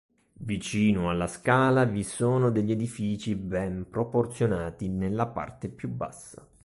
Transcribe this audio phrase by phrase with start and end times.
[0.39, 6.43] Vicino alla scala vi sono degli edifici ben proporzionati nella parte più bassa.